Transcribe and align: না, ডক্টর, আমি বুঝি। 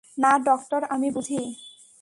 না, 0.17 0.31
ডক্টর, 0.39 0.81
আমি 0.89 1.07
বুঝি। 1.11 1.41